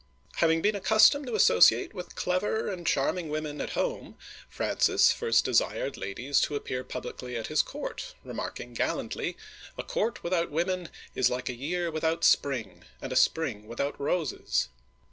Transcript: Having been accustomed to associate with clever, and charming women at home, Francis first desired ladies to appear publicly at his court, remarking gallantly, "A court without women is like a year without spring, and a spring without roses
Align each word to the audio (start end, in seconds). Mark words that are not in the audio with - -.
Having 0.37 0.63
been 0.63 0.75
accustomed 0.75 1.27
to 1.27 1.35
associate 1.35 1.93
with 1.93 2.15
clever, 2.15 2.69
and 2.69 2.87
charming 2.87 3.29
women 3.29 3.61
at 3.61 3.73
home, 3.77 4.17
Francis 4.49 5.11
first 5.11 5.45
desired 5.45 5.95
ladies 5.95 6.41
to 6.41 6.55
appear 6.55 6.83
publicly 6.83 7.37
at 7.37 7.45
his 7.53 7.61
court, 7.61 8.15
remarking 8.23 8.73
gallantly, 8.73 9.37
"A 9.77 9.83
court 9.83 10.23
without 10.23 10.49
women 10.49 10.89
is 11.13 11.29
like 11.29 11.49
a 11.49 11.53
year 11.53 11.91
without 11.91 12.23
spring, 12.23 12.83
and 12.99 13.13
a 13.13 13.15
spring 13.15 13.67
without 13.67 14.01
roses 14.01 14.69